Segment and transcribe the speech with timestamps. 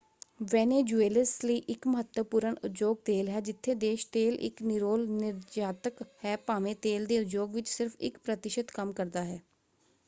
[0.51, 6.75] Venezuelans ਲਈ ਇਕ ਮਹੱਤਵਪੂਰਨ ਉਦਯੋਗ ਤੇਲ ਹੈ ਜਿੱਥੇ ਦੇਸ਼ ਤੇਲ ਇਕ ਨਿਰੋਲ ਨਿਰਯਾਤਕ ਹੈ ਭਾਵੇਂ
[6.81, 9.39] ਤੇਲ ਦੇ ਉਦਯੋਗ ਵਿੱਚ ਸਿਰਫ ਇਕ ਪ੍ਰਤਿਸ਼ਤ ਕੰਮ ਕਰਦਾ ਹੈ।